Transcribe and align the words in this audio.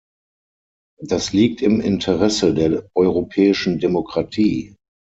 Das 1.03 1.31
liegt 1.31 1.61
im 1.61 1.79
Interesse 1.79 2.55
der 2.55 2.89
europäischen 2.95 3.77
Demokratie. 3.77 4.75